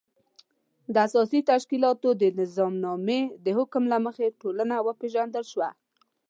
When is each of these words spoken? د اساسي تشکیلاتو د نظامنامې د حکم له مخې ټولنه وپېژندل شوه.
د 0.93 0.95
اساسي 1.07 1.39
تشکیلاتو 1.51 2.09
د 2.21 2.23
نظامنامې 2.39 3.21
د 3.45 3.47
حکم 3.57 3.83
له 3.91 3.97
مخې 4.05 4.35
ټولنه 4.41 4.75
وپېژندل 4.85 5.43
شوه. 5.51 5.69